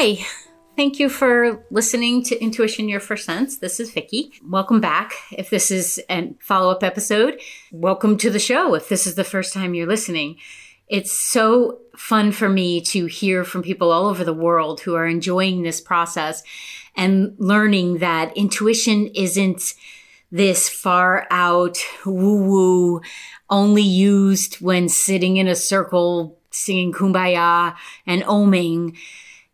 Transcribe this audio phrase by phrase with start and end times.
[0.00, 0.24] Hi.
[0.76, 3.58] Thank you for listening to Intuition Your First Sense.
[3.58, 4.30] This is Vicki.
[4.48, 5.14] Welcome back.
[5.32, 7.40] If this is a follow up episode,
[7.72, 8.74] welcome to the show.
[8.74, 10.36] If this is the first time you're listening,
[10.86, 15.04] it's so fun for me to hear from people all over the world who are
[15.04, 16.44] enjoying this process
[16.94, 19.74] and learning that intuition isn't
[20.30, 21.76] this far out
[22.06, 23.00] woo woo,
[23.50, 27.74] only used when sitting in a circle singing kumbaya
[28.06, 28.96] and oming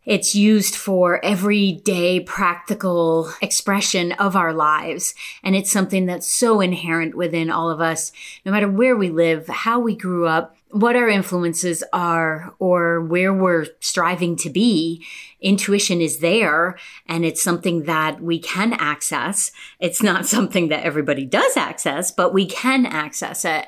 [0.07, 5.15] it's used for everyday practical expression of our lives.
[5.43, 8.13] And it's something that's so inherent within all of us,
[8.45, 13.33] no matter where we live, how we grew up, what our influences are, or where
[13.33, 15.07] we're striving to be.
[15.41, 19.53] Intuition is there and it's something that we can access.
[19.79, 23.67] It's not something that everybody does access, but we can access it.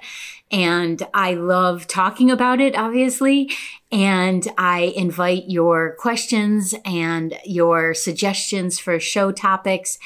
[0.51, 3.53] And I love talking about it, obviously.
[3.93, 9.99] And I invite your questions and your suggestions for show topics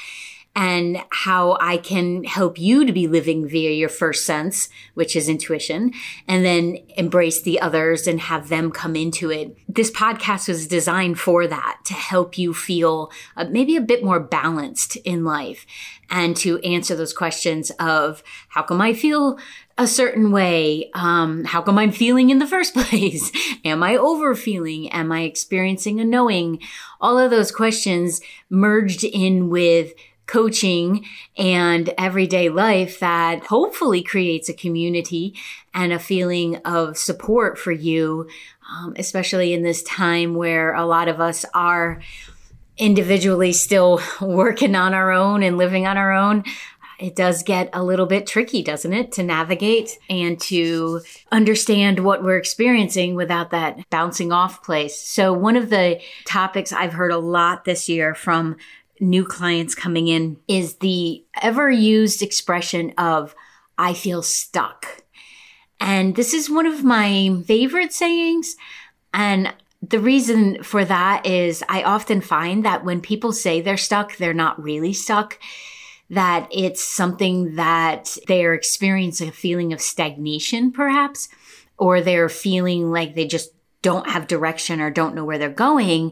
[0.55, 5.29] and how I can help you to be living via your first sense, which is
[5.29, 5.93] intuition,
[6.27, 9.55] and then embrace the others and have them come into it.
[9.69, 14.19] This podcast was designed for that to help you feel uh, maybe a bit more
[14.19, 15.65] balanced in life
[16.09, 19.39] and to answer those questions of how come I feel
[19.77, 20.91] a certain way?
[20.93, 23.31] Um, how come I'm feeling in the first place?
[23.63, 24.89] Am I over feeling?
[24.89, 26.59] Am I experiencing a knowing?
[26.99, 29.93] All of those questions merged in with
[30.31, 31.05] coaching
[31.37, 35.35] and everyday life that hopefully creates a community
[35.73, 38.29] and a feeling of support for you,
[38.71, 42.01] um, especially in this time where a lot of us are
[42.77, 46.45] individually still working on our own and living on our own
[47.01, 52.23] it does get a little bit tricky, doesn't it, to navigate and to understand what
[52.23, 55.01] we're experiencing without that bouncing off place.
[55.01, 58.57] So, one of the topics I've heard a lot this year from
[59.01, 63.35] new clients coming in is the ever used expression of,
[63.77, 65.03] I feel stuck.
[65.79, 68.55] And this is one of my favorite sayings.
[69.13, 74.15] And the reason for that is I often find that when people say they're stuck,
[74.17, 75.39] they're not really stuck
[76.11, 81.29] that it's something that they're experiencing a feeling of stagnation, perhaps,
[81.77, 83.51] or they're feeling like they just
[83.81, 86.11] don't have direction or don't know where they're going.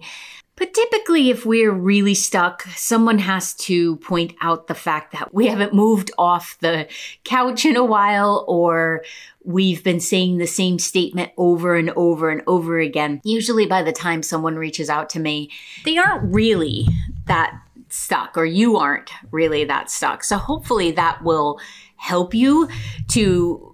[0.59, 5.47] But typically, if we're really stuck, someone has to point out the fact that we
[5.47, 6.87] haven't moved off the
[7.23, 9.03] couch in a while or
[9.45, 13.21] we've been saying the same statement over and over and over again.
[13.23, 15.49] Usually, by the time someone reaches out to me,
[15.85, 16.85] they aren't really
[17.25, 20.25] that stuck or you aren't really that stuck.
[20.25, 21.59] So hopefully that will
[21.95, 22.67] help you
[23.09, 23.68] to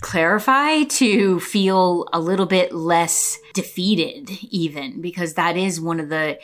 [0.00, 6.38] clarify, to feel a little bit less defeated even because that is one of the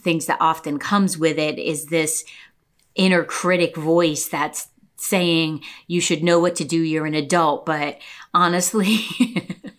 [0.00, 2.24] things that often comes with it is this
[2.94, 6.80] inner critic voice that's saying you should know what to do.
[6.80, 7.64] You're an adult.
[7.64, 7.98] But
[8.34, 9.00] honestly,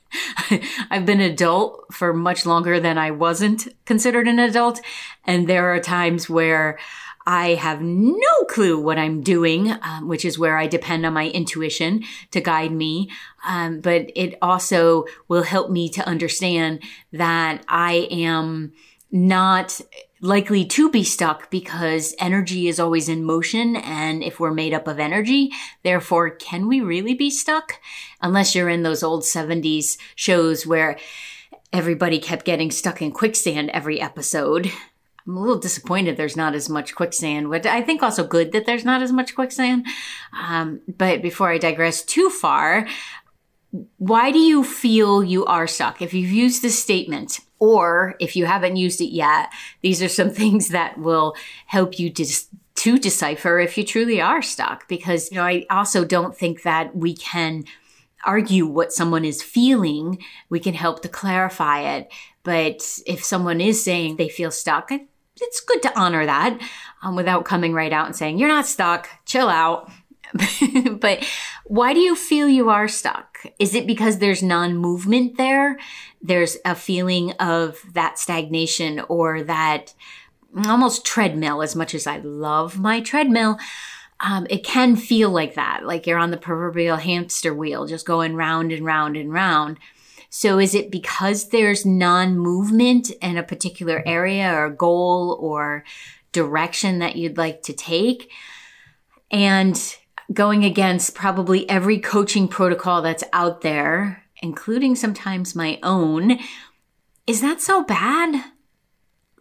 [0.89, 4.81] I've been an adult for much longer than I wasn't considered an adult.
[5.25, 6.79] And there are times where
[7.25, 11.29] I have no clue what I'm doing, um, which is where I depend on my
[11.29, 13.09] intuition to guide me.
[13.45, 16.81] Um, but it also will help me to understand
[17.11, 18.73] that I am
[19.11, 19.81] not
[20.21, 23.75] likely to be stuck because energy is always in motion.
[23.75, 25.51] And if we're made up of energy,
[25.83, 27.79] therefore, can we really be stuck?
[28.21, 30.97] Unless you're in those old 70s shows where
[31.73, 34.71] everybody kept getting stuck in quicksand every episode.
[35.25, 38.65] I'm a little disappointed there's not as much quicksand, but I think also good that
[38.65, 39.85] there's not as much quicksand.
[40.33, 42.87] Um, but before I digress too far,
[43.97, 46.01] why do you feel you are stuck?
[46.01, 50.29] If you've used this statement, or if you haven't used it yet, these are some
[50.41, 51.35] things that will
[51.67, 52.25] help you to,
[52.75, 54.87] to decipher if you truly are stuck.
[54.87, 57.63] Because, you know, I also don't think that we can
[58.25, 60.17] argue what someone is feeling.
[60.49, 62.11] We can help to clarify it.
[62.43, 64.91] But if someone is saying they feel stuck,
[65.41, 66.59] it's good to honor that
[67.01, 69.91] um, without coming right out and saying, you're not stuck, chill out.
[70.99, 71.27] but
[71.65, 73.45] why do you feel you are stuck?
[73.59, 75.77] Is it because there's non movement there?
[76.21, 79.93] There's a feeling of that stagnation or that
[80.65, 83.57] almost treadmill, as much as I love my treadmill.
[84.19, 88.35] Um, it can feel like that, like you're on the proverbial hamster wheel, just going
[88.35, 89.79] round and round and round.
[90.31, 95.83] So is it because there's non movement in a particular area or goal or
[96.31, 98.31] direction that you'd like to take?
[99.29, 99.79] And
[100.33, 106.39] going against probably every coaching protocol that's out there, including sometimes my own.
[107.27, 108.51] Is that so bad?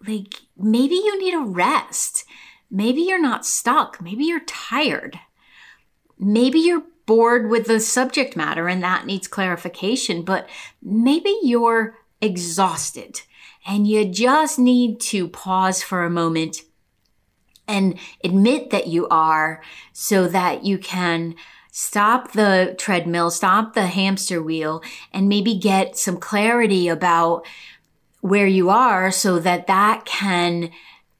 [0.07, 2.25] like maybe you need a rest.
[2.71, 4.01] Maybe you're not stuck.
[4.01, 5.19] Maybe you're tired.
[6.19, 10.49] Maybe you're bored with the subject matter and that needs clarification, but
[10.81, 13.23] maybe you're exhausted
[13.67, 16.59] and you just need to pause for a moment
[17.67, 19.61] and admit that you are
[19.93, 21.35] so that you can
[21.73, 24.81] stop the treadmill, stop the hamster wheel,
[25.13, 27.45] and maybe get some clarity about
[28.21, 30.71] where you are so that that can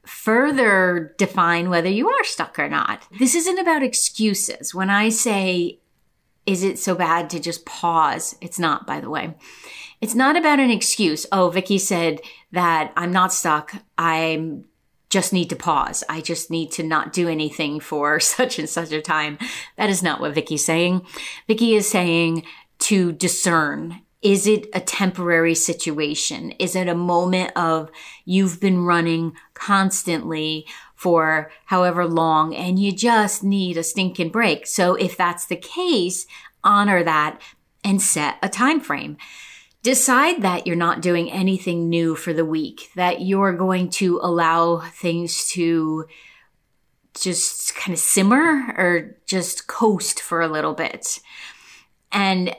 [0.05, 3.05] further define whether you are stuck or not.
[3.19, 4.73] This isn't about excuses.
[4.73, 5.80] When I say,
[6.45, 8.35] is it so bad to just pause?
[8.41, 9.35] It's not, by the way.
[9.99, 11.25] It's not about an excuse.
[11.31, 12.21] Oh, Vicki said
[12.51, 13.75] that I'm not stuck.
[13.97, 14.65] I'm
[15.09, 16.03] just need to pause.
[16.09, 19.37] I just need to not do anything for such and such a time.
[19.77, 21.05] That is not what Vicki's saying.
[21.47, 22.45] Vicki is saying
[22.79, 24.01] to discern.
[24.21, 26.51] Is it a temporary situation?
[26.59, 27.89] Is it a moment of
[28.23, 30.67] you've been running constantly
[31.01, 34.67] for however long and you just need a stinking break?
[34.67, 36.27] So if that's the case,
[36.63, 37.41] honor that
[37.83, 39.17] and set a time frame
[39.83, 44.79] decide that you're not doing anything new for the week, that you're going to allow
[44.91, 46.05] things to
[47.19, 51.19] just kind of simmer or just coast for a little bit.
[52.11, 52.55] And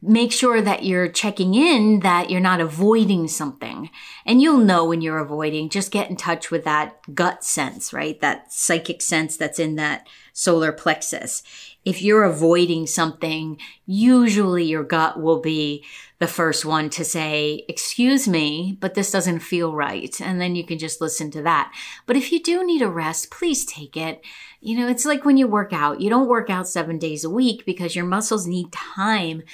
[0.00, 3.90] make sure that you're checking in that you're not avoiding something.
[4.24, 8.20] And you'll know when you're avoiding, just get in touch with that gut sense, right?
[8.20, 11.42] That psychic sense that's in that solar plexus
[11.88, 15.82] if you're avoiding something, usually your gut will be
[16.18, 20.20] the first one to say, excuse me, but this doesn't feel right.
[20.20, 21.72] And then you can just listen to that.
[22.04, 24.22] But if you do need a rest, please take it.
[24.60, 27.30] You know, it's like when you work out, you don't work out seven days a
[27.30, 29.44] week because your muscles need time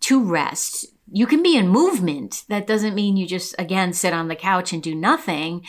[0.00, 0.86] to rest.
[1.12, 2.44] You can be in movement.
[2.48, 5.64] That doesn't mean you just, again, sit on the couch and do nothing.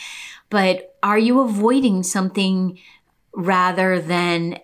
[0.50, 2.78] But are you avoiding something
[3.34, 4.58] rather than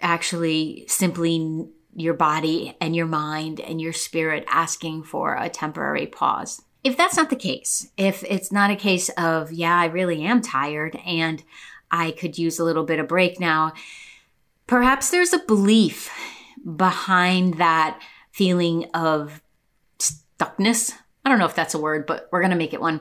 [0.00, 6.62] actually simply your body and your mind and your spirit asking for a temporary pause.
[6.82, 10.42] If that's not the case, if it's not a case of, yeah, I really am
[10.42, 11.42] tired and
[11.90, 13.72] I could use a little bit of break now,
[14.66, 16.10] perhaps there's a belief
[16.76, 18.00] behind that
[18.34, 19.42] feeling of
[19.98, 20.92] stuckness.
[21.24, 23.00] I don't know if that's a word, but we're going to make it one.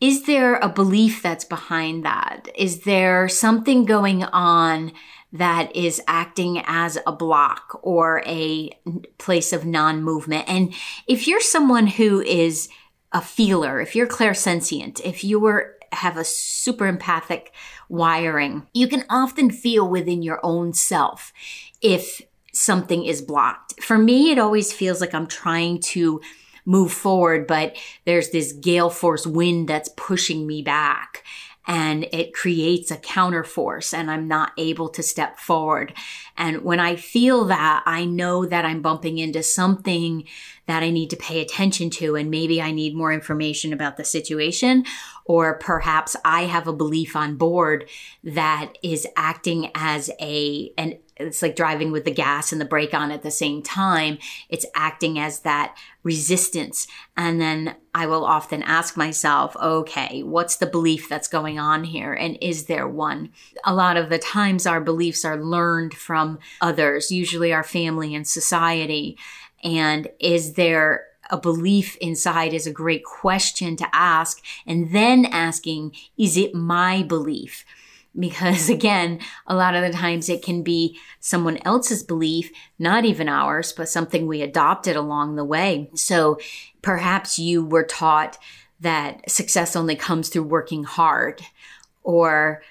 [0.00, 2.48] Is there a belief that's behind that?
[2.54, 4.92] Is there something going on
[5.32, 8.70] that is acting as a block or a
[9.18, 10.48] place of non movement.
[10.48, 10.74] And
[11.06, 12.68] if you're someone who is
[13.12, 17.52] a feeler, if you're clairsentient, if you are have a super empathic
[17.88, 21.32] wiring, you can often feel within your own self
[21.80, 23.82] if something is blocked.
[23.82, 26.20] For me, it always feels like I'm trying to
[26.64, 31.24] move forward, but there's this gale force wind that's pushing me back
[31.66, 35.92] and it creates a counter force and I'm not able to step forward.
[36.36, 40.24] And when I feel that, I know that I'm bumping into something
[40.66, 42.16] that I need to pay attention to.
[42.16, 44.84] And maybe I need more information about the situation,
[45.26, 47.88] or perhaps I have a belief on board
[48.24, 52.94] that is acting as a, an it's like driving with the gas and the brake
[52.94, 54.18] on at the same time.
[54.48, 56.86] It's acting as that resistance.
[57.16, 62.12] And then I will often ask myself, okay, what's the belief that's going on here?
[62.14, 63.30] And is there one?
[63.64, 68.26] A lot of the times our beliefs are learned from others, usually our family and
[68.26, 69.18] society.
[69.62, 74.42] And is there a belief inside is a great question to ask.
[74.66, 77.64] And then asking, is it my belief?
[78.18, 83.28] Because again, a lot of the times it can be someone else's belief, not even
[83.28, 85.90] ours, but something we adopted along the way.
[85.94, 86.38] So
[86.82, 88.38] perhaps you were taught
[88.80, 91.42] that success only comes through working hard
[92.02, 92.62] or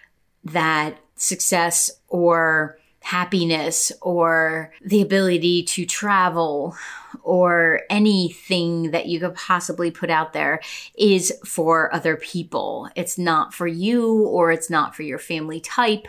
[0.43, 6.75] that success or happiness or the ability to travel
[7.23, 10.59] or anything that you could possibly put out there
[10.97, 12.89] is for other people.
[12.95, 16.07] It's not for you or it's not for your family type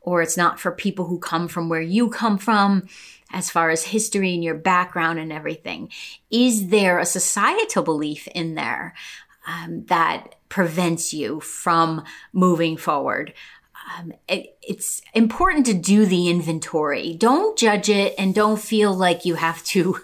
[0.00, 2.86] or it's not for people who come from where you come from
[3.32, 5.90] as far as history and your background and everything.
[6.30, 8.94] Is there a societal belief in there
[9.46, 13.34] um, that prevents you from moving forward?
[13.98, 17.14] um, it, it's important to do the inventory.
[17.14, 20.00] Don't judge it and don't feel like you have to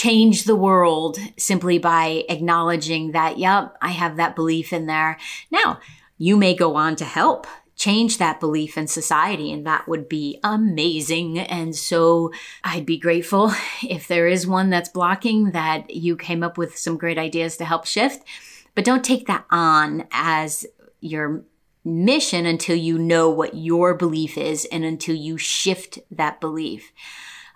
[0.00, 5.18] change the world simply by acknowledging that, yep, I have that belief in there.
[5.50, 5.78] Now,
[6.16, 10.40] you may go on to help change that belief in society, and that would be
[10.42, 11.38] amazing.
[11.38, 12.32] And so
[12.64, 13.52] I'd be grateful
[13.82, 17.66] if there is one that's blocking that you came up with some great ideas to
[17.66, 18.26] help shift.
[18.74, 20.64] But don't take that on as
[21.00, 21.42] your
[21.84, 26.90] mission until you know what your belief is and until you shift that belief.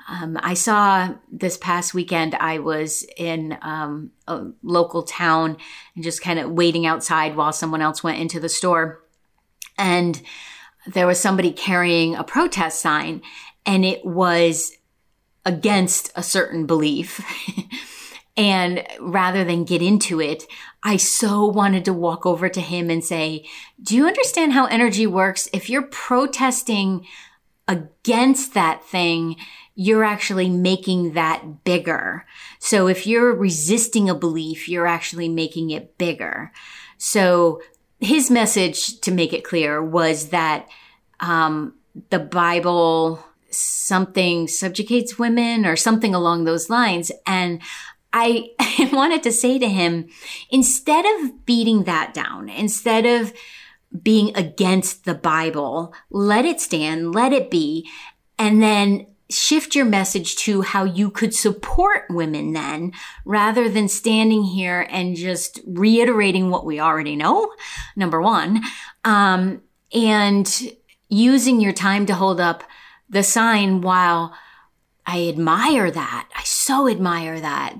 [0.08, 5.56] Um, I saw this past weekend, I was in um, a local town
[5.94, 9.02] and just kind of waiting outside while someone else went into the store.
[9.78, 10.20] And
[10.86, 13.22] there was somebody carrying a protest sign,
[13.64, 14.72] and it was
[15.46, 17.20] against a certain belief.
[18.36, 20.44] and rather than get into it,
[20.82, 23.46] I so wanted to walk over to him and say,
[23.82, 25.48] Do you understand how energy works?
[25.52, 27.06] If you're protesting
[27.66, 29.36] against that thing,
[29.74, 32.26] you're actually making that bigger.
[32.58, 36.52] So if you're resisting a belief, you're actually making it bigger.
[36.98, 37.60] So
[38.00, 40.68] his message, to make it clear, was that
[41.20, 41.74] um,
[42.10, 47.12] the Bible something subjugates women or something along those lines.
[47.26, 47.62] And
[48.12, 48.50] I
[48.92, 50.08] wanted to say to him,
[50.50, 53.32] instead of beating that down, instead of
[54.02, 57.88] being against the Bible, let it stand, let it be,
[58.38, 62.92] and then shift your message to how you could support women then
[63.24, 67.50] rather than standing here and just reiterating what we already know
[67.96, 68.62] number one
[69.04, 69.62] um,
[69.94, 70.74] and
[71.08, 72.64] using your time to hold up
[73.08, 74.34] the sign while
[75.06, 76.28] i admire that.
[76.34, 77.74] I so admire that.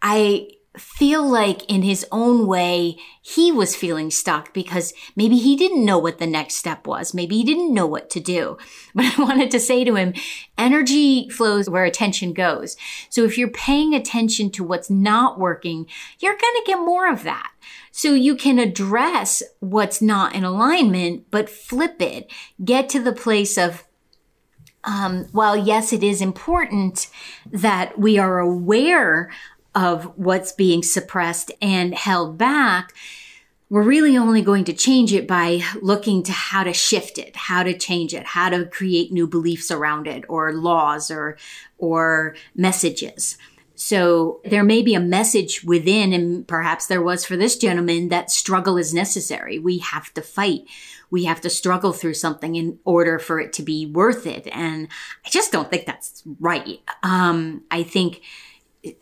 [0.00, 5.84] I feel like in his own way, he was feeling stuck because maybe he didn't
[5.84, 7.14] know what the next step was.
[7.14, 8.58] Maybe he didn't know what to do.
[8.94, 10.14] But I wanted to say to him,
[10.56, 12.78] energy flows where attention goes.
[13.10, 15.86] So if you're paying attention to what's not working,
[16.18, 17.50] you're going to get more of that.
[17.90, 22.32] So you can address what's not in alignment, but flip it.
[22.64, 23.84] Get to the place of,
[24.84, 27.08] um, well, yes, it is important
[27.50, 29.30] that we are aware
[29.76, 32.94] of what's being suppressed and held back,
[33.68, 37.62] we're really only going to change it by looking to how to shift it, how
[37.62, 41.36] to change it, how to create new beliefs around it or laws or,
[41.76, 43.36] or messages.
[43.74, 48.30] So there may be a message within, and perhaps there was for this gentleman that
[48.30, 49.58] struggle is necessary.
[49.58, 50.62] We have to fight.
[51.10, 54.48] We have to struggle through something in order for it to be worth it.
[54.50, 54.88] And
[55.26, 56.80] I just don't think that's right.
[57.02, 58.22] Um, I think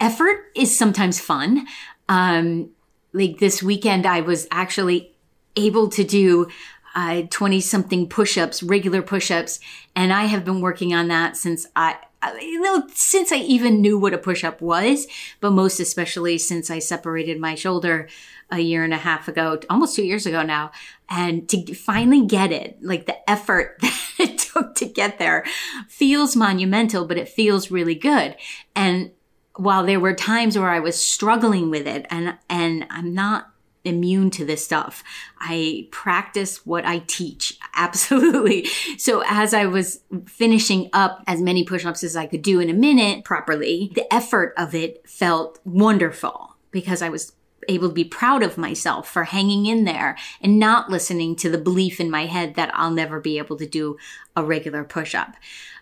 [0.01, 1.67] effort is sometimes fun.
[2.09, 2.71] Um,
[3.13, 5.13] like this weekend, I was actually
[5.57, 6.49] able to do
[6.95, 9.61] 20 uh, something push ups, regular push ups.
[9.97, 11.97] And I have been working on that since I,
[12.41, 15.07] you know, since I even knew what a push up was,
[15.41, 18.09] but most especially since I separated my shoulder
[18.51, 20.71] a year and a half ago, almost two years ago now.
[21.09, 25.45] And to finally get it, like the effort that it took to get there
[25.89, 28.37] feels monumental, but it feels really good.
[28.77, 29.11] And
[29.57, 33.51] while there were times where I was struggling with it and, and I'm not
[33.85, 35.05] immune to this stuff.
[35.39, 37.59] I practice what I teach.
[37.75, 38.67] Absolutely.
[38.99, 42.75] So as I was finishing up as many push-ups as I could do in a
[42.75, 47.33] minute properly, the effort of it felt wonderful because I was
[47.69, 51.59] able to be proud of myself for hanging in there and not listening to the
[51.59, 53.97] belief in my head that I'll never be able to do
[54.37, 55.35] a regular push-up.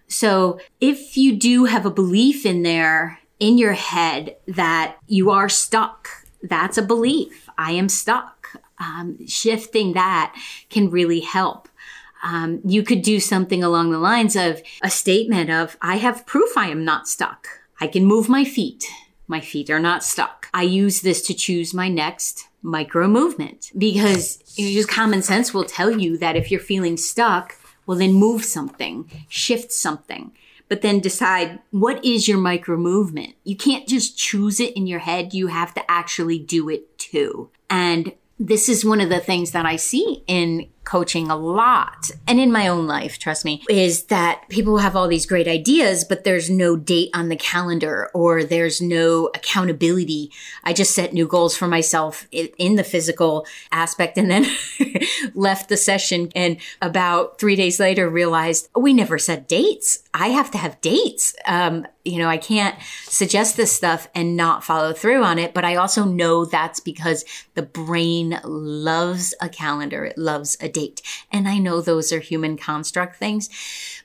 [0.08, 5.48] So if you do have a belief in there in your head that you are
[5.48, 6.08] stuck.
[6.44, 7.50] That's a belief.
[7.58, 8.56] I am stuck.
[8.78, 10.32] Um, shifting that
[10.70, 11.68] can really help.
[12.22, 16.56] Um, you could do something along the lines of a statement of, I have proof
[16.56, 17.48] I am not stuck.
[17.80, 18.84] I can move my feet.
[19.26, 20.46] My feet are not stuck.
[20.54, 25.90] I use this to choose my next micro movement because just common sense will tell
[25.90, 27.56] you that if you're feeling stuck,
[27.86, 30.30] well, then move something, shift something
[30.72, 33.34] but then decide what is your micro movement.
[33.44, 35.34] You can't just choose it in your head.
[35.34, 37.50] You have to actually do it too.
[37.68, 42.40] And this is one of the things that I see in coaching a lot and
[42.40, 46.24] in my own life, trust me, is that people have all these great ideas, but
[46.24, 50.30] there's no date on the calendar or there's no accountability.
[50.64, 54.46] I just set new goals for myself in the physical aspect and then
[55.34, 60.02] left the session and about three days later realized we never set dates.
[60.14, 61.34] I have to have dates.
[61.46, 65.54] Um, you know, I can't suggest this stuff and not follow through on it.
[65.54, 67.24] But I also know that's because
[67.54, 70.04] the brain loves a calendar.
[70.04, 71.02] It loves a date.
[71.30, 73.48] And I know those are human construct things,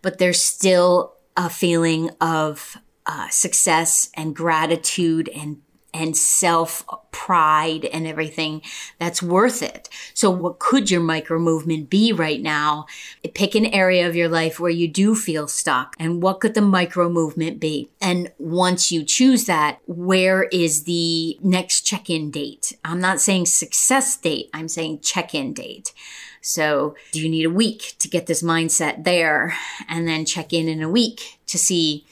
[0.02, 5.62] but there's still a feeling of uh, success and gratitude and
[5.94, 8.62] and self pride and everything
[9.00, 9.90] that's worth it.
[10.14, 12.86] So what could your micro movement be right now?
[13.34, 16.62] Pick an area of your life where you do feel stuck and what could the
[16.62, 17.90] micro movement be?
[18.00, 22.78] And once you choose that, where is the next check-in date?
[22.86, 24.50] I'm not saying success date.
[24.54, 25.94] I'm saying check-in date.
[26.48, 29.56] So do you need a week to get this mindset there
[29.88, 32.06] and then check in in a week to see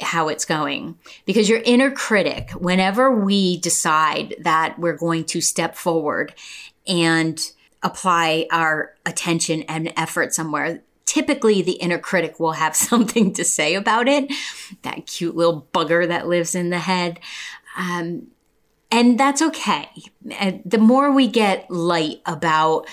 [0.00, 0.98] how it's going.
[1.24, 6.34] Because your inner critic, whenever we decide that we're going to step forward
[6.86, 7.40] and
[7.82, 13.74] apply our attention and effort somewhere, typically the inner critic will have something to say
[13.74, 14.32] about it.
[14.82, 17.20] That cute little bugger that lives in the head.
[17.76, 18.28] Um,
[18.90, 19.88] and that's okay.
[20.64, 22.86] The more we get light about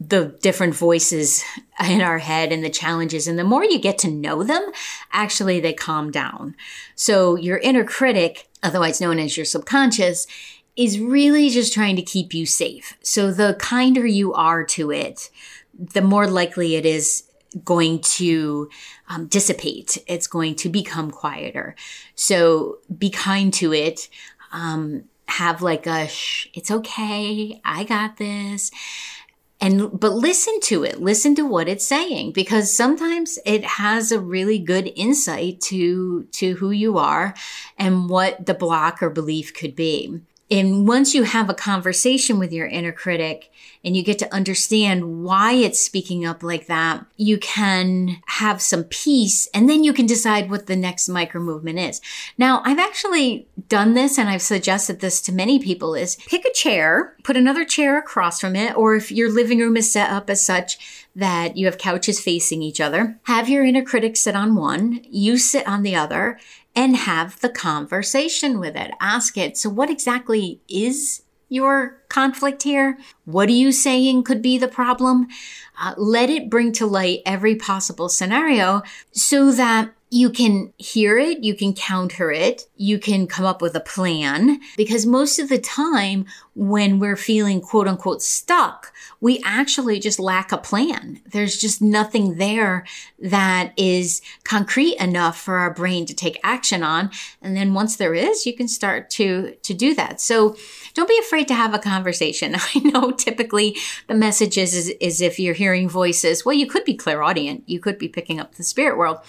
[0.00, 1.44] the different voices
[1.86, 3.28] in our head and the challenges.
[3.28, 4.70] And the more you get to know them,
[5.12, 6.56] actually they calm down.
[6.94, 10.26] So your inner critic, otherwise known as your subconscious,
[10.74, 12.96] is really just trying to keep you safe.
[13.02, 15.28] So the kinder you are to it,
[15.74, 17.24] the more likely it is
[17.64, 18.70] going to
[19.08, 19.98] um, dissipate.
[20.06, 21.74] It's going to become quieter.
[22.14, 24.08] So be kind to it.
[24.52, 27.60] Um, have like a, shh, it's okay.
[27.64, 28.70] I got this
[29.60, 31.00] and but listen to it.
[31.00, 36.54] Listen to what it's saying because sometimes it has a really good insight to to
[36.54, 37.34] who you are
[37.76, 42.52] and what the block or belief could be and once you have a conversation with
[42.52, 43.52] your inner critic
[43.84, 48.84] and you get to understand why it's speaking up like that, you can have some
[48.84, 52.00] peace and then you can decide what the next micro movement is.
[52.36, 56.52] Now, I've actually done this and I've suggested this to many people is pick a
[56.52, 60.28] chair, put another chair across from it, or if your living room is set up
[60.28, 64.54] as such that you have couches facing each other, have your inner critic sit on
[64.54, 66.38] one, you sit on the other,
[66.74, 68.92] and have the conversation with it.
[69.00, 69.56] Ask it.
[69.56, 72.98] So what exactly is your conflict here?
[73.24, 75.26] What are you saying could be the problem?
[75.80, 81.44] Uh, let it bring to light every possible scenario so that you can hear it,
[81.44, 84.60] you can counter it, you can come up with a plan.
[84.76, 86.26] Because most of the time,
[86.56, 91.20] when we're feeling quote unquote stuck, we actually just lack a plan.
[91.30, 92.84] There's just nothing there
[93.20, 97.10] that is concrete enough for our brain to take action on.
[97.40, 100.20] And then once there is, you can start to, to do that.
[100.20, 100.56] So
[100.94, 102.56] don't be afraid to have a conversation.
[102.74, 103.76] I know typically
[104.08, 107.62] the message is, is, is if you're hearing voices, well, you could be clairaudient.
[107.68, 109.20] You could be picking up the spirit world.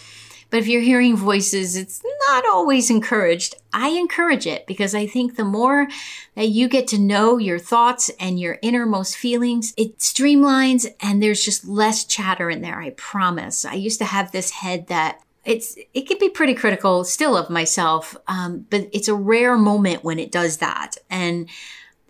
[0.52, 3.56] But if you're hearing voices, it's not always encouraged.
[3.74, 5.88] I encourage it because I think the more
[6.36, 11.44] that you get to know your thoughts and your innermost feelings, it streamlines and there's
[11.44, 12.82] just less chatter in there.
[12.82, 13.64] I promise.
[13.64, 17.50] I used to have this head that it's it can be pretty critical still of
[17.50, 20.98] myself, um, but it's a rare moment when it does that.
[21.10, 21.50] And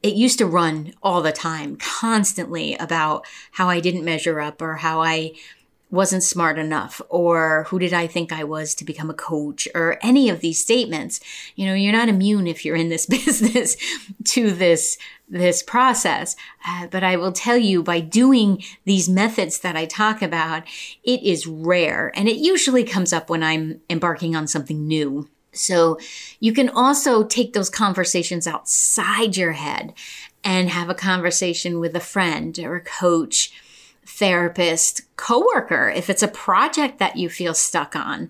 [0.03, 4.77] it used to run all the time, constantly about how I didn't measure up or
[4.77, 5.33] how I
[5.91, 9.99] wasn't smart enough or who did I think I was to become a coach or
[10.01, 11.19] any of these statements.
[11.55, 13.75] You know, you're not immune if you're in this business
[14.29, 14.97] to this,
[15.29, 16.35] this process.
[16.67, 20.63] Uh, but I will tell you by doing these methods that I talk about,
[21.03, 25.27] it is rare and it usually comes up when I'm embarking on something new.
[25.53, 25.99] So
[26.39, 29.93] you can also take those conversations outside your head
[30.43, 33.51] and have a conversation with a friend or a coach
[34.05, 38.29] therapist, coworker, if it's a project that you feel stuck on,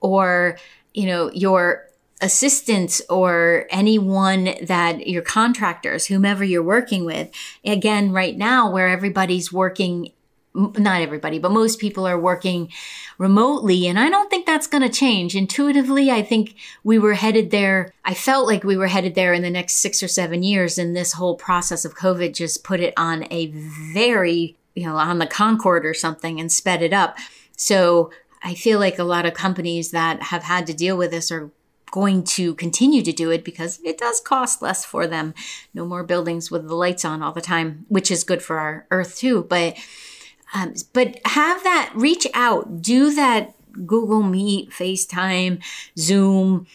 [0.00, 0.58] or,
[0.94, 1.86] you know, your
[2.20, 7.30] assistants or anyone that your contractors, whomever you're working with.
[7.64, 10.12] Again, right now where everybody's working
[10.56, 12.72] not everybody, but most people are working
[13.18, 13.86] remotely.
[13.86, 15.36] And I don't think that's going to change.
[15.36, 17.92] Intuitively, I think we were headed there.
[18.04, 20.78] I felt like we were headed there in the next six or seven years.
[20.78, 23.48] And this whole process of COVID just put it on a
[23.92, 27.18] very you know, on the Concorde or something and sped it up.
[27.56, 28.10] So
[28.42, 31.50] I feel like a lot of companies that have had to deal with this are
[31.90, 35.34] going to continue to do it because it does cost less for them.
[35.72, 38.86] No more buildings with the lights on all the time, which is good for our
[38.90, 39.46] earth too.
[39.48, 39.76] But,
[40.54, 43.54] um, but have that reach out, do that
[43.86, 45.62] Google Meet, FaceTime,
[45.98, 46.66] Zoom,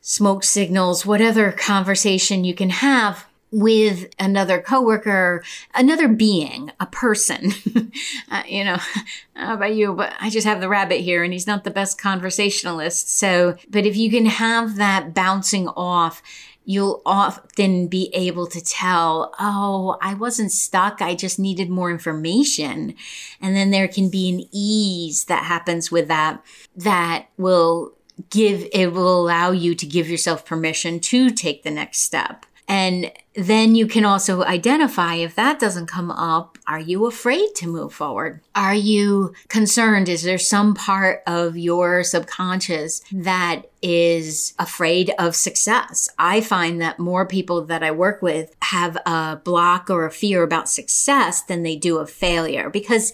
[0.00, 5.42] smoke signals, whatever conversation you can have with another coworker,
[5.74, 7.52] another being, a person.
[8.30, 8.78] uh, you know,
[9.36, 9.92] about you?
[9.94, 13.16] But I just have the rabbit here and he's not the best conversationalist.
[13.16, 16.22] So, but if you can have that bouncing off,
[16.66, 21.00] you'll often be able to tell, oh, I wasn't stuck.
[21.00, 22.96] I just needed more information.
[23.40, 27.92] And then there can be an ease that happens with that that will
[28.30, 32.44] give, it will allow you to give yourself permission to take the next step.
[32.68, 37.68] And then you can also identify if that doesn't come up, are you afraid to
[37.68, 38.40] move forward?
[38.54, 40.08] Are you concerned?
[40.08, 46.08] Is there some part of your subconscious that is afraid of success?
[46.18, 50.42] I find that more people that I work with have a block or a fear
[50.42, 53.12] about success than they do of failure because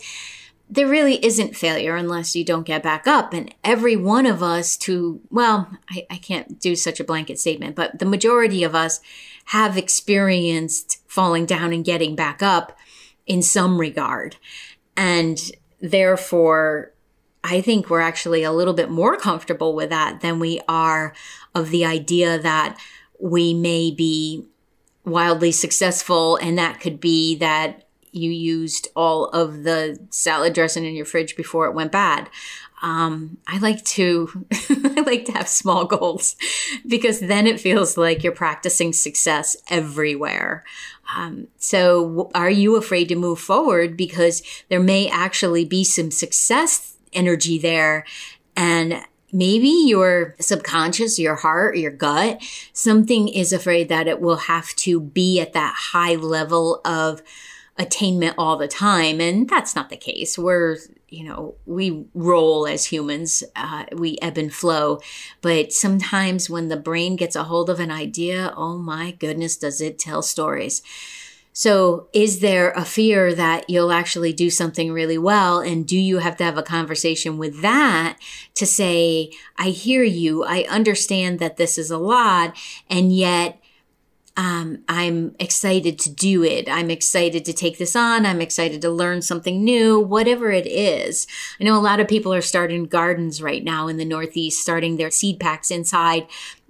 [0.73, 3.35] there really isn't failure unless you don't get back up.
[3.35, 7.77] And every one of us to, well, I, I, can't do such a blanket statement,
[7.77, 9.01] but the majority of us
[9.47, 12.79] have experienced falling down and getting back up
[13.27, 14.37] in some regard.
[14.97, 15.39] And
[15.83, 16.95] therefore,
[17.45, 21.13] I think we're actually a little bit more comfortable with that than we are
[21.55, 22.79] of the idea that
[23.21, 24.47] we may be
[25.05, 27.82] wildly successful and that could be that
[28.13, 32.29] you used all of the salad dressing in your fridge before it went bad.
[32.83, 36.37] Um, I like to, I like to have small goals
[36.87, 40.65] because then it feels like you're practicing success everywhere.
[41.17, 46.97] Um, so are you afraid to move forward because there may actually be some success
[47.13, 48.05] energy there
[48.57, 54.75] and maybe your subconscious, your heart, your gut, something is afraid that it will have
[54.77, 57.23] to be at that high level of
[57.79, 59.21] attainment all the time.
[59.21, 60.39] And that's not the case.
[60.39, 60.77] We're,
[61.09, 65.01] you know, we roll as humans, uh, we ebb and flow.
[65.41, 69.81] But sometimes when the brain gets a hold of an idea, oh my goodness, does
[69.81, 70.83] it tell stories.
[71.55, 75.61] So is there a fear that you'll actually do something really well?
[75.61, 78.19] And do you have to have a conversation with that
[78.55, 80.45] to say, I hear you.
[80.45, 82.57] I understand that this is a lot.
[82.89, 83.62] And yet
[84.37, 86.69] um, I'm excited to do it.
[86.69, 88.25] I'm excited to take this on.
[88.25, 91.27] I'm excited to learn something new, whatever it is.
[91.61, 94.97] I know a lot of people are starting gardens right now in the Northeast, starting
[94.97, 96.27] their seed packs inside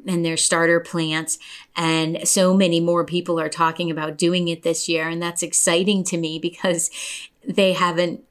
[0.07, 1.39] and their starter plants.
[1.77, 5.09] And so many more people are talking about doing it this year.
[5.09, 6.91] And that's exciting to me because
[7.47, 8.25] they haven't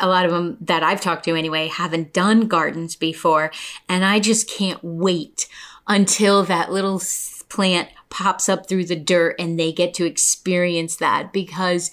[0.00, 3.50] a lot of them that I've talked to anyway haven't done gardens before.
[3.88, 5.48] And I just can't wait
[5.88, 7.02] until that little
[7.48, 11.90] plant pops up through the dirt and they get to experience that because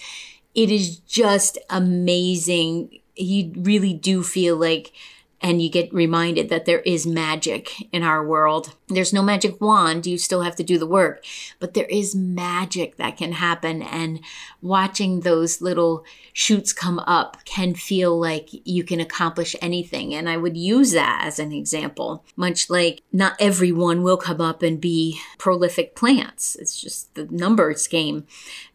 [0.56, 3.00] it is just amazing.
[3.16, 4.92] You really do feel like
[5.40, 8.74] and you get reminded that there is magic in our world.
[8.88, 10.08] There's no magic wand.
[10.08, 11.24] You still have to do the work,
[11.60, 13.84] but there is magic that can happen.
[13.84, 14.20] And
[14.62, 20.14] watching those little shoots come up can feel like you can accomplish anything.
[20.14, 24.64] And I would use that as an example, much like not everyone will come up
[24.64, 26.56] and be prolific plants.
[26.56, 28.26] It's just the numbers game,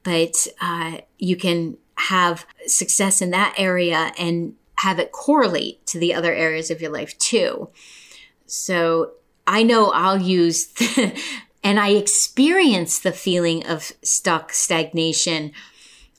[0.04, 6.14] but uh, you can have success in that area and have it correlate to the
[6.14, 7.70] other areas of your life too.
[8.46, 9.12] So
[9.46, 11.18] I know I'll use, the,
[11.62, 15.52] and I experience the feeling of stuck stagnation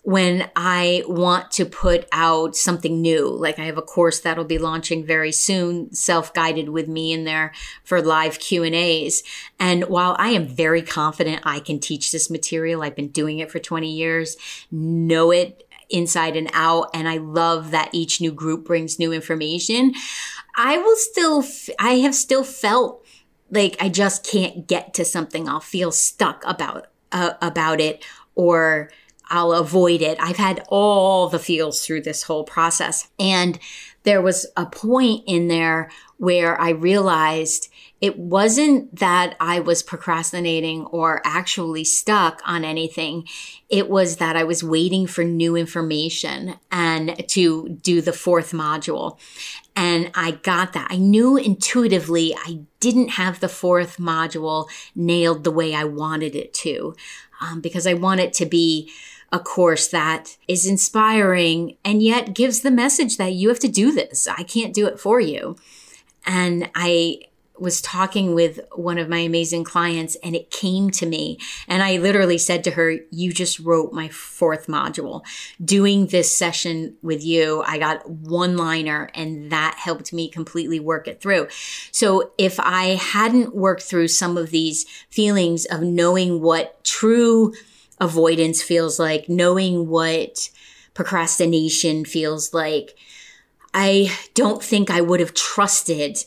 [0.03, 3.29] when I want to put out something new.
[3.29, 7.53] Like I have a course that'll be launching very soon, self-guided with me in there
[7.85, 9.23] for live Q and A's.
[9.59, 13.49] And while I am very confident I can teach this material, I've been doing it
[13.49, 14.35] for 20 years,
[14.71, 16.89] know it inside and out.
[16.93, 19.93] And I love that each new group brings new information.
[20.56, 21.43] I will still,
[21.80, 23.06] I have still felt
[23.50, 25.48] like I just can't get to something.
[25.48, 28.04] I'll feel stuck about, uh, about it
[28.36, 28.89] or
[29.30, 30.17] I'll avoid it.
[30.19, 33.10] I've had all the feels through this whole process.
[33.19, 33.58] And
[34.04, 37.69] there was a point in there where I realized
[38.03, 43.25] it wasn't that I was procrastinating or actually stuck on anything.
[43.69, 49.17] It was that I was waiting for new information and to do the fourth module.
[49.73, 50.87] And I got that.
[50.89, 56.53] I knew intuitively I didn't have the fourth module nailed the way I wanted it
[56.55, 56.97] to,
[57.39, 58.91] um, because I want it to be
[59.31, 63.93] a course that is inspiring and yet gives the message that you have to do
[63.93, 64.27] this.
[64.27, 65.55] I can't do it for you.
[66.25, 67.19] And I
[67.63, 71.97] was talking with one of my amazing clients and it came to me and I
[71.97, 75.23] literally said to her, you just wrote my fourth module.
[75.63, 81.08] Doing this session with you, I got one liner and that helped me completely work
[81.08, 81.47] it through.
[81.91, 87.54] So if I hadn't worked through some of these feelings of knowing what true
[88.02, 90.49] avoidance feels like, knowing what
[90.93, 92.97] procrastination feels like,
[93.73, 96.17] I don't think I would have trusted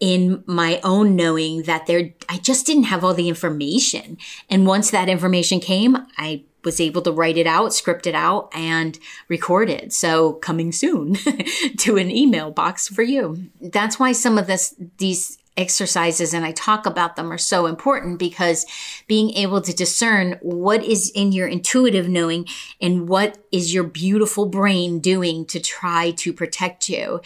[0.00, 4.18] in my own knowing that there, I just didn't have all the information.
[4.48, 8.50] And once that information came, I was able to write it out, script it out,
[8.52, 9.92] and record it.
[9.92, 11.14] So coming soon
[11.78, 13.48] to an email box for you.
[13.60, 18.18] That's why some of this, these exercises and I talk about them are so important
[18.18, 18.64] because
[19.06, 22.46] being able to discern what is in your intuitive knowing
[22.80, 27.20] and what is your beautiful brain doing to try to protect you.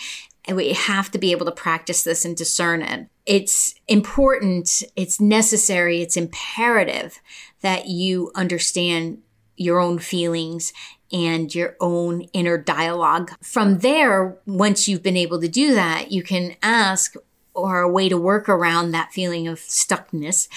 [0.47, 3.07] And we have to be able to practice this and discern it.
[3.27, 7.21] It's important, it's necessary, it's imperative
[7.61, 9.19] that you understand
[9.57, 10.73] your own feelings
[11.13, 13.31] and your own inner dialogue.
[13.43, 17.15] From there, once you've been able to do that, you can ask,
[17.55, 20.49] or a way to work around that feeling of stuckness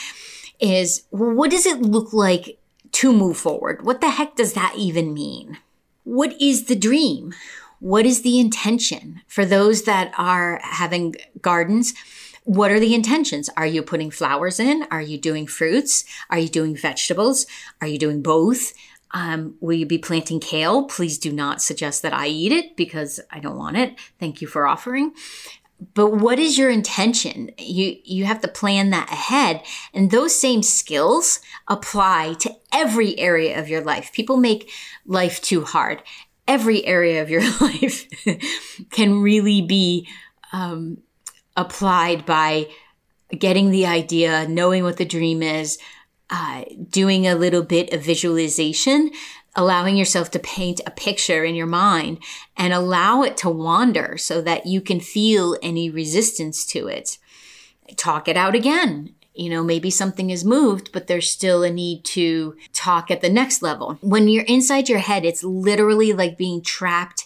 [0.59, 2.59] is well, what does it look like
[2.93, 3.85] to move forward?
[3.85, 5.57] What the heck does that even mean?
[6.03, 7.33] What is the dream?
[7.79, 11.93] What is the intention for those that are having gardens?
[12.43, 13.49] What are the intentions?
[13.57, 14.85] Are you putting flowers in?
[14.91, 16.05] Are you doing fruits?
[16.29, 17.45] Are you doing vegetables?
[17.81, 18.71] Are you doing both?
[19.11, 20.83] Um, will you be planting kale?
[20.85, 23.95] Please do not suggest that I eat it because I don't want it.
[24.19, 25.13] Thank you for offering
[25.93, 27.51] but what is your intention?
[27.57, 29.61] You you have to plan that ahead.
[29.93, 34.11] And those same skills apply to every area of your life.
[34.13, 34.69] People make
[35.05, 36.01] life too hard.
[36.47, 38.07] Every area of your life
[38.91, 40.07] can really be
[40.53, 40.99] um,
[41.57, 42.67] applied by
[43.37, 45.77] getting the idea knowing what the dream is
[46.29, 49.11] uh, doing a little bit of visualization
[49.55, 52.19] allowing yourself to paint a picture in your mind
[52.57, 57.17] and allow it to wander so that you can feel any resistance to it.
[57.95, 59.15] Talk it out again.
[59.33, 63.29] You know, maybe something is moved, but there's still a need to talk at the
[63.29, 63.97] next level.
[64.01, 67.25] When you're inside your head, it's literally like being trapped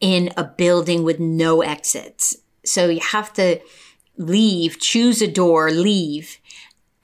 [0.00, 2.36] in a building with no exits.
[2.64, 3.60] So you have to
[4.16, 6.38] leave, choose a door, leave,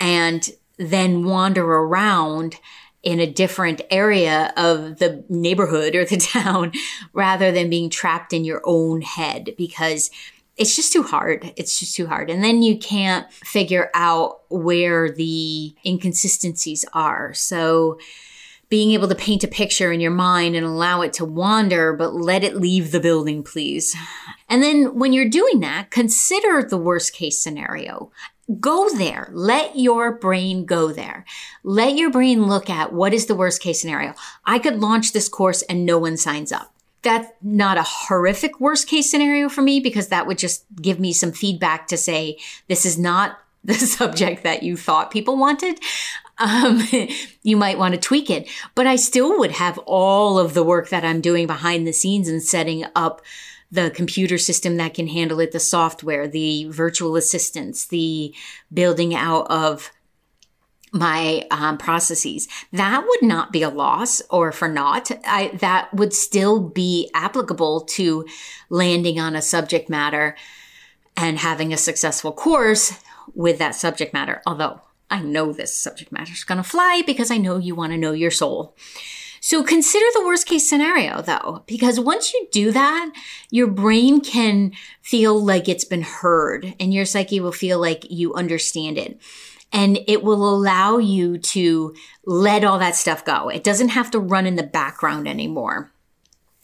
[0.01, 2.57] and then wander around
[3.03, 6.73] in a different area of the neighborhood or the town
[7.13, 10.11] rather than being trapped in your own head because
[10.57, 11.53] it's just too hard.
[11.57, 12.31] It's just too hard.
[12.31, 17.33] And then you can't figure out where the inconsistencies are.
[17.35, 17.99] So
[18.69, 22.15] being able to paint a picture in your mind and allow it to wander, but
[22.15, 23.95] let it leave the building, please.
[24.49, 28.11] And then when you're doing that, consider the worst case scenario.
[28.61, 29.29] Go there.
[29.33, 31.25] Let your brain go there.
[31.63, 34.15] Let your brain look at what is the worst case scenario.
[34.45, 36.75] I could launch this course and no one signs up.
[37.03, 41.13] That's not a horrific worst case scenario for me because that would just give me
[41.13, 45.79] some feedback to say this is not the subject that you thought people wanted.
[46.39, 46.83] Um,
[47.43, 50.89] you might want to tweak it, but I still would have all of the work
[50.89, 53.23] that I'm doing behind the scenes and setting up
[53.73, 58.35] the computer system that can handle it, the software, the virtual assistants, the
[58.73, 59.91] building out of
[60.93, 62.47] my um, processes.
[62.71, 65.11] That would not be a loss or for naught.
[65.25, 68.27] I, that would still be applicable to
[68.69, 70.37] landing on a subject matter
[71.17, 72.93] and having a successful course
[73.35, 74.43] with that subject matter.
[74.47, 77.93] Although I know this subject matter is going to fly because I know you want
[77.93, 78.77] to know your soul.
[79.45, 83.11] So consider the worst case scenario though, because once you do that,
[83.51, 84.71] your brain can
[85.03, 89.21] feel like it's been heard and your psyche will feel like you understand it.
[89.73, 91.93] And it will allow you to
[92.25, 93.49] let all that stuff go.
[93.49, 95.91] It doesn't have to run in the background anymore.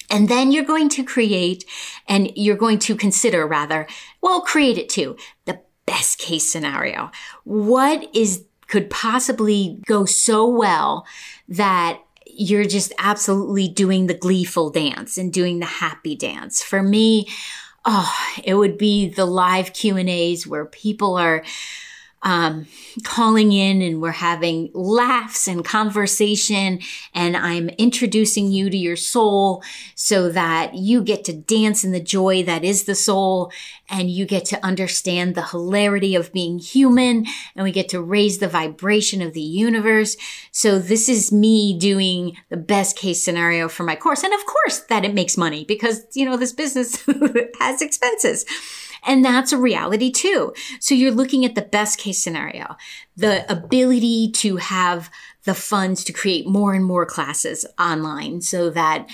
[0.08, 1.64] And then you're going to create
[2.06, 3.88] and you're going to consider rather,
[4.20, 5.16] well, create it too.
[5.46, 7.10] The best case scenario.
[7.42, 11.04] What is, could possibly go so well
[11.48, 12.02] that
[12.38, 16.62] you're just absolutely doing the gleeful dance and doing the happy dance.
[16.62, 17.28] For me,
[17.84, 21.42] oh, it would be the live Q and A's where people are
[22.22, 22.66] um,
[23.04, 26.80] calling in and we're having laughs and conversation
[27.14, 29.62] and I'm introducing you to your soul
[29.94, 33.52] so that you get to dance in the joy that is the soul
[33.88, 38.38] and you get to understand the hilarity of being human and we get to raise
[38.38, 40.16] the vibration of the universe.
[40.50, 44.24] So this is me doing the best case scenario for my course.
[44.24, 47.06] And of course that it makes money because, you know, this business
[47.60, 48.44] has expenses.
[49.06, 50.52] And that's a reality too.
[50.80, 52.76] So you're looking at the best case scenario,
[53.16, 55.10] the ability to have
[55.44, 59.08] the funds to create more and more classes online so that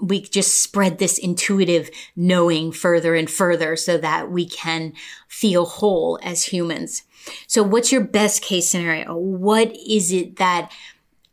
[0.00, 4.94] we just spread this intuitive knowing further and further so that we can
[5.28, 7.02] feel whole as humans.
[7.46, 9.14] So what's your best case scenario?
[9.16, 10.72] What is it that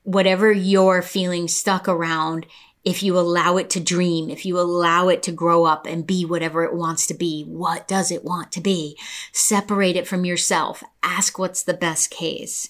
[0.04, 2.46] whatever you're feeling stuck around
[2.84, 6.26] if you allow it to dream, if you allow it to grow up and be
[6.26, 8.98] whatever it wants to be, what does it want to be?
[9.32, 10.84] Separate it from yourself.
[11.02, 12.70] Ask what's the best case.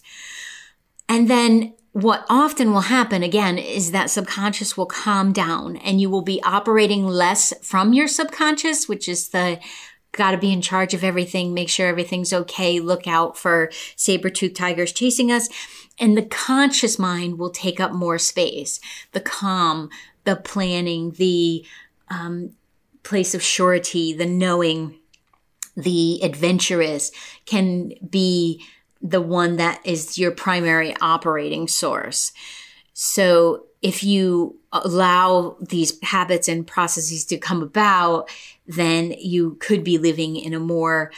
[1.10, 6.10] And then what often will happen again is that subconscious will calm down and you
[6.10, 9.60] will be operating less from your subconscious, which is the
[10.14, 14.56] got to be in charge of everything, make sure everything's okay, look out for saber-toothed
[14.56, 15.50] tigers chasing us.
[16.00, 18.80] And the conscious mind will take up more space.
[19.12, 19.90] The calm,
[20.24, 21.66] the planning, the
[22.10, 22.52] um,
[23.04, 25.00] place of surety, the knowing,
[25.76, 27.12] the adventurous
[27.46, 28.64] can be
[29.02, 32.32] the one that is your primary operating source.
[32.94, 38.30] So if you allow these habits and processes to come about,
[38.68, 41.12] then you could be living in a more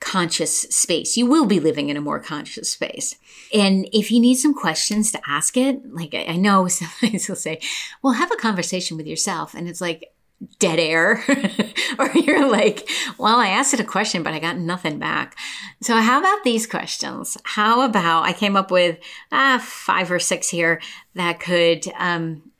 [0.00, 1.16] conscious space.
[1.16, 3.16] You will be living in a more conscious space.
[3.52, 7.60] And if you need some questions to ask it, like I know sometimes you'll say,
[8.02, 9.54] well, have a conversation with yourself.
[9.54, 10.12] And it's like,
[10.58, 11.24] dead air
[11.98, 15.36] or you're like, well, I asked it a question, but I got nothing back.
[15.80, 17.38] So how about these questions?
[17.44, 18.98] How about I came up with
[19.32, 20.80] uh, five or six here
[21.14, 22.50] that could um,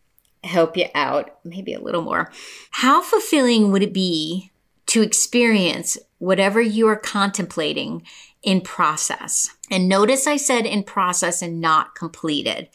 [0.46, 2.32] help you out, maybe a little more.
[2.70, 4.50] How fulfilling would it be
[4.86, 8.02] to experience whatever you are contemplating
[8.42, 9.54] in process?
[9.70, 12.68] And notice I said in process and not completed.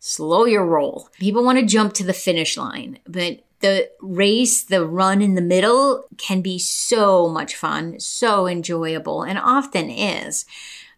[0.00, 1.08] Slow your roll.
[1.18, 5.40] People want to jump to the finish line, but the race, the run in the
[5.40, 10.44] middle can be so much fun, so enjoyable, and often is.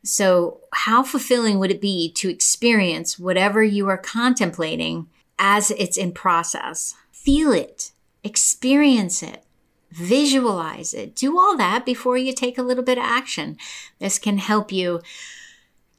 [0.03, 5.09] So, how fulfilling would it be to experience whatever you are contemplating
[5.41, 6.95] as it's in process?
[7.11, 7.91] Feel it,
[8.23, 9.43] experience it,
[9.91, 13.57] visualize it, do all that before you take a little bit of action.
[13.99, 15.01] This can help you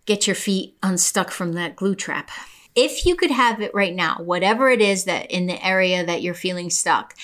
[0.05, 2.31] get your feet unstuck from that glue trap
[2.75, 6.21] if you could have it right now, whatever it is that in the area that
[6.21, 7.15] you're feeling stuck,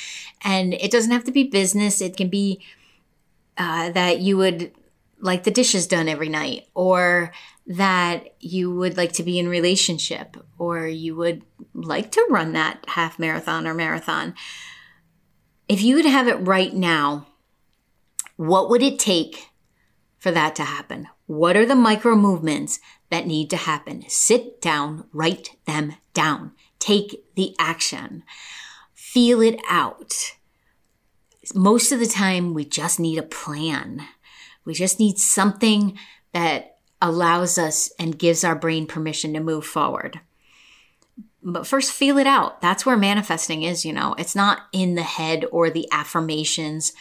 [0.43, 2.62] and it doesn't have to be business, it can be
[3.58, 4.71] uh, that you would
[5.19, 7.32] like the dishes done every night, or
[7.67, 12.86] that you would like to be in relationship, or you would like to run that
[12.88, 14.34] half marathon or marathon.
[15.67, 17.27] If you would have it right now,
[18.38, 19.49] what would it take
[20.17, 21.08] for that to happen?
[21.25, 24.06] What are the micro movements that need to happen?
[24.08, 28.23] Sit down, write them down, take the action,
[28.93, 30.13] feel it out.
[31.53, 34.08] Most of the time, we just need a plan.
[34.63, 35.97] We just need something
[36.34, 40.20] that allows us and gives our brain permission to move forward.
[41.44, 42.62] But first, feel it out.
[42.62, 44.16] That's where manifesting is, you know.
[44.18, 46.94] It's not in the head or the affirmations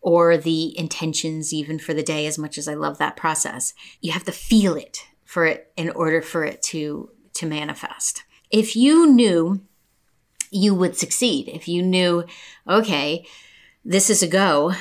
[0.00, 3.74] or the intentions even for the day as much as I love that process.
[4.00, 8.24] You have to feel it for it in order for it to to manifest.
[8.50, 9.60] If you knew
[10.50, 12.24] you would succeed, if you knew,
[12.68, 13.26] okay,
[13.84, 14.72] this is a go,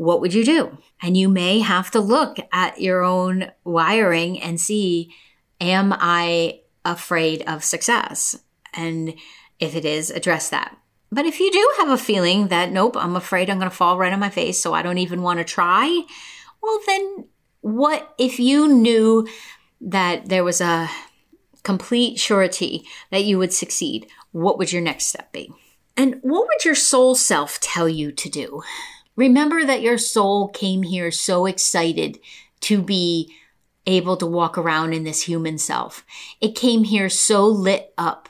[0.00, 0.78] what would you do?
[1.02, 5.12] And you may have to look at your own wiring and see,
[5.60, 8.34] am I afraid of success?
[8.72, 9.12] And
[9.58, 10.74] if it is, address that.
[11.12, 13.98] But if you do have a feeling that, nope, I'm afraid I'm going to fall
[13.98, 16.04] right on my face, so I don't even want to try,
[16.62, 17.26] well, then
[17.60, 19.28] what if you knew
[19.82, 20.88] that there was a
[21.62, 24.06] complete surety that you would succeed?
[24.32, 25.52] What would your next step be?
[25.94, 28.62] And what would your soul self tell you to do?
[29.16, 32.18] Remember that your soul came here so excited
[32.60, 33.32] to be
[33.86, 36.04] able to walk around in this human self.
[36.40, 38.28] It came here so lit up,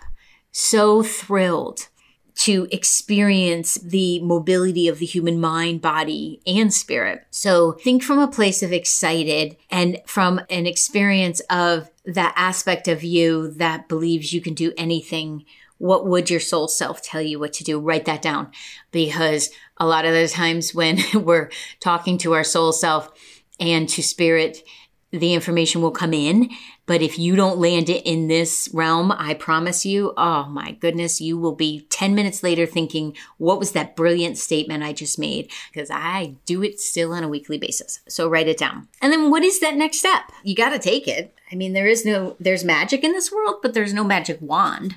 [0.53, 1.88] so thrilled
[2.37, 7.27] to experience the mobility of the human mind, body, and spirit.
[7.31, 13.05] So think from a place of excited and from an experience of that aspect of
[13.05, 15.45] you that believes you can do anything.
[15.81, 17.81] What would your soul self tell you what to do?
[17.81, 18.51] Write that down
[18.90, 23.11] because a lot of the times when we're talking to our soul self
[23.59, 24.62] and to spirit,
[25.11, 26.51] the information will come in.
[26.85, 31.19] But if you don't land it in this realm, I promise you, oh my goodness,
[31.19, 35.51] you will be 10 minutes later thinking, what was that brilliant statement I just made?
[35.73, 38.01] Because I do it still on a weekly basis.
[38.07, 38.87] So write it down.
[39.01, 40.31] And then what is that next step?
[40.43, 41.35] You got to take it.
[41.51, 44.97] I mean, there is no, there's magic in this world, but there's no magic wand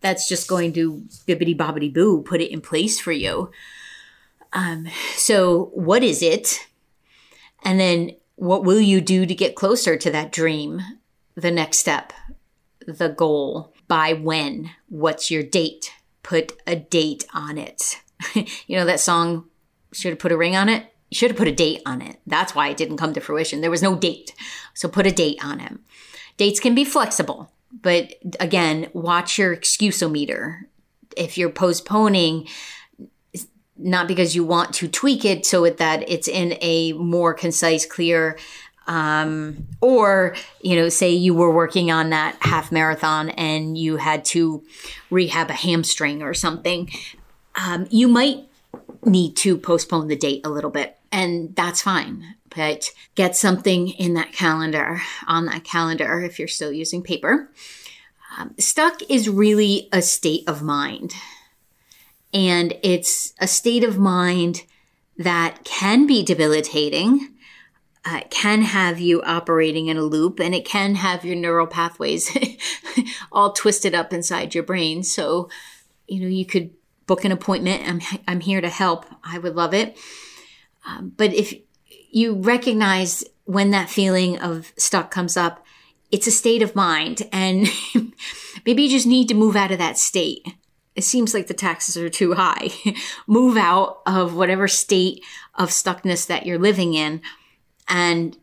[0.00, 3.50] that's just going to bibbity bobbity boo put it in place for you.
[4.52, 6.66] Um, so what is it?
[7.62, 10.80] And then what will you do to get closer to that dream?
[11.34, 12.12] The next step,
[12.86, 13.74] the goal.
[13.86, 14.70] By when?
[14.88, 15.92] What's your date?
[16.22, 18.00] Put a date on it.
[18.34, 19.46] you know that song,
[19.92, 20.86] should have put a ring on it?
[21.10, 22.20] You should have put a date on it.
[22.26, 23.60] That's why it didn't come to fruition.
[23.60, 24.32] There was no date.
[24.74, 25.72] So put a date on it.
[26.36, 30.62] Dates can be flexible, but again, watch your excusometer.
[31.16, 32.48] If you're postponing,
[33.76, 38.38] not because you want to tweak it so that it's in a more concise, clear,
[38.86, 44.24] um, or you know, say you were working on that half marathon and you had
[44.26, 44.62] to
[45.10, 46.90] rehab a hamstring or something,
[47.54, 48.48] um, you might
[49.04, 50.98] need to postpone the date a little bit.
[51.12, 52.34] And that's fine.
[52.54, 57.50] But get something in that calendar, on that calendar, if you're still using paper.
[58.38, 61.14] Um, stuck is really a state of mind.
[62.32, 64.62] And it's a state of mind
[65.16, 67.34] that can be debilitating,
[68.04, 72.30] uh, can have you operating in a loop, and it can have your neural pathways
[73.32, 75.02] all twisted up inside your brain.
[75.02, 75.50] So,
[76.06, 76.70] you know, you could
[77.06, 77.86] book an appointment.
[77.86, 79.04] I'm, I'm here to help.
[79.22, 79.98] I would love it.
[80.86, 81.52] Um, but if
[82.10, 85.64] you recognize when that feeling of stuck comes up,
[86.10, 87.28] it's a state of mind.
[87.32, 87.68] And
[88.66, 90.46] maybe you just need to move out of that state.
[90.94, 92.70] It seems like the taxes are too high.
[93.26, 97.22] move out of whatever state of stuckness that you're living in
[97.88, 98.36] and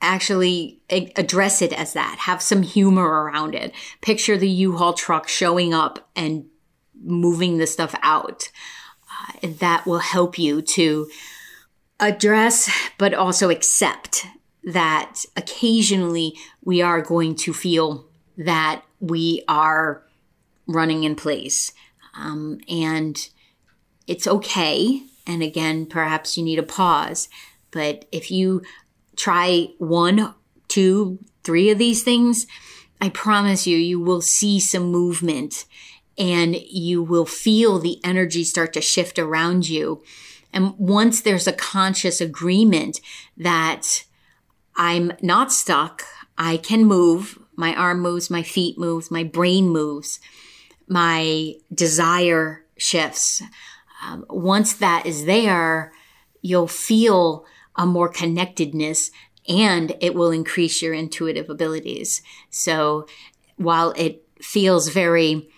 [0.00, 2.18] actually address it as that.
[2.20, 3.72] Have some humor around it.
[4.02, 6.46] Picture the U-Haul truck showing up and
[7.02, 8.50] moving the stuff out.
[9.10, 11.08] Uh, that will help you to
[12.00, 14.26] address, but also accept
[14.64, 16.34] that occasionally
[16.64, 20.02] we are going to feel that we are
[20.66, 21.72] running in place.
[22.16, 23.28] Um, and
[24.06, 25.02] it's okay.
[25.26, 27.28] And again, perhaps you need a pause.
[27.70, 28.62] But if you
[29.16, 30.34] try one,
[30.68, 32.46] two, three of these things,
[33.00, 35.66] I promise you, you will see some movement
[36.16, 40.02] and you will feel the energy start to shift around you.
[40.54, 43.00] And once there's a conscious agreement
[43.36, 44.04] that
[44.76, 46.04] I'm not stuck,
[46.38, 50.20] I can move, my arm moves, my feet moves, my brain moves,
[50.86, 53.42] my desire shifts.
[54.02, 55.92] Um, once that is there,
[56.40, 57.44] you'll feel
[57.76, 59.10] a more connectedness
[59.48, 62.22] and it will increase your intuitive abilities.
[62.50, 63.06] So
[63.56, 65.48] while it feels very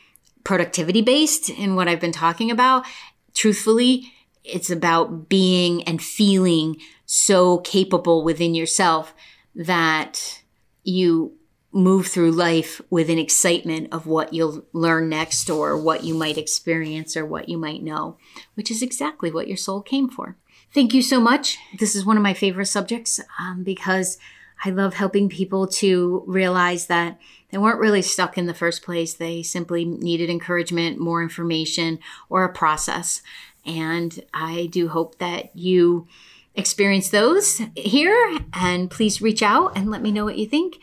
[0.42, 2.86] productivity based in what I've been talking about,
[3.34, 4.12] truthfully,
[4.46, 9.14] it's about being and feeling so capable within yourself
[9.54, 10.42] that
[10.84, 11.32] you
[11.72, 16.38] move through life with an excitement of what you'll learn next or what you might
[16.38, 18.16] experience or what you might know,
[18.54, 20.36] which is exactly what your soul came for.
[20.72, 21.58] Thank you so much.
[21.78, 24.18] This is one of my favorite subjects um, because
[24.64, 27.18] I love helping people to realize that
[27.50, 29.14] they weren't really stuck in the first place.
[29.14, 33.22] They simply needed encouragement, more information, or a process.
[33.66, 36.06] And I do hope that you
[36.54, 38.38] experience those here.
[38.52, 40.78] And please reach out and let me know what you think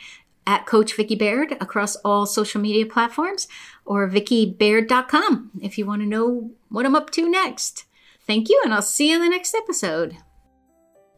[0.45, 3.47] at Coach Vicki Baird across all social media platforms
[3.85, 7.85] or vickibaird.com if you want to know what I'm up to next.
[8.25, 10.17] Thank you, and I'll see you in the next episode.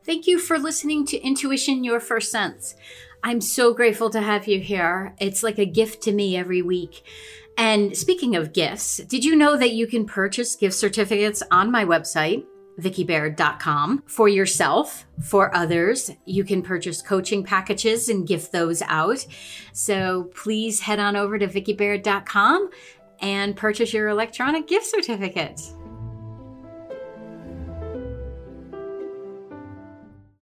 [0.04, 2.76] Thank you for listening to Intuition Your First Sense.
[3.24, 5.16] I'm so grateful to have you here.
[5.20, 7.04] It's like a gift to me every week.
[7.58, 11.86] And speaking of gifts, did you know that you can purchase gift certificates on my
[11.86, 12.46] website?
[12.80, 16.12] vickibaird.com for yourself, for others.
[16.26, 19.26] You can purchase coaching packages and gift those out.
[19.72, 22.70] So please head on over to vickibaird.com
[23.22, 25.62] and purchase your electronic gift certificate.